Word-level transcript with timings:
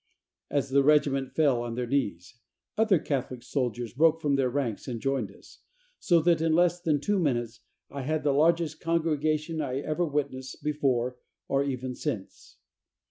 "As 0.49 0.71
the 0.71 0.81
regiment 0.81 1.31
fell 1.31 1.61
on 1.61 1.75
their 1.75 1.85
knees, 1.85 2.39
other 2.75 2.97
Catholic 2.97 3.43
soldiers 3.43 3.93
broke 3.93 4.19
from 4.19 4.33
their 4.35 4.49
ranks 4.49 4.87
and 4.87 4.99
joined 4.99 5.31
us, 5.31 5.59
so 5.99 6.19
that 6.23 6.41
in 6.41 6.55
less 6.55 6.81
than 6.81 6.99
two 6.99 7.19
minutes 7.19 7.59
I 7.91 8.01
had 8.01 8.23
the 8.23 8.33
largest 8.33 8.79
congregation 8.81 9.61
I 9.61 9.77
ever 9.81 10.03
witnessed 10.07 10.63
before, 10.63 11.17
or 11.47 11.63
even 11.63 11.93
since. 11.93 12.57